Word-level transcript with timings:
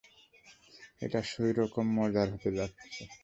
এটা 1.01 1.19
সইরকম 1.31 1.85
মজার 1.97 2.27
হতে 2.33 2.49
যাচ্ছে! 2.57 3.01